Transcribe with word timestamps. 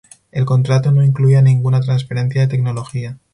El 0.31 0.45
contrato 0.45 0.91
no 0.91 1.03
incluía 1.03 1.43
ninguna 1.43 1.79
transferencia 1.79 2.41
de 2.41 2.47
tecnología. 2.47 3.19